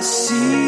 [0.00, 0.59] assim.